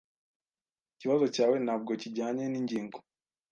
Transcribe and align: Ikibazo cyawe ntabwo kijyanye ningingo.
Ikibazo 0.93 1.25
cyawe 1.35 1.55
ntabwo 1.65 1.91
kijyanye 2.01 2.43
ningingo. 2.51 2.97